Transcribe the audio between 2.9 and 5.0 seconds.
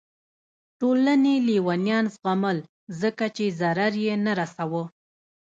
ځکه چې ضرر یې نه رسوه.